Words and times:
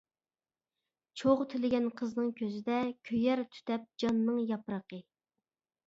چوغ 1.21 1.43
تىلىگەن 1.51 1.85
قىزنىڭ 2.01 2.33
كۆزىدە، 2.41 2.81
كۆيەر 3.11 3.45
تۈتەپ 3.55 3.89
جاننىڭ 4.05 4.45
ياپرىقى. 4.55 5.07